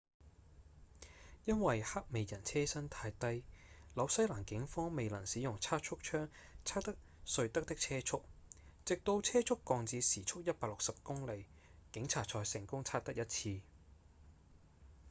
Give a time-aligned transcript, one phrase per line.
[1.45, 3.43] 因為黑美人車身太低
[3.93, 6.27] 紐西蘭警方未能使用測速槍
[6.65, 6.95] 測得
[7.37, 8.23] 瑞德的車速
[8.83, 11.45] 直到車速降至時速160公里
[11.91, 13.59] 警察才成功測得一次